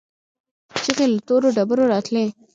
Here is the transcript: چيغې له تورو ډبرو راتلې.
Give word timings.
چيغې 0.83 1.05
له 1.13 1.19
تورو 1.27 1.47
ډبرو 1.55 1.83
راتلې. 1.93 2.25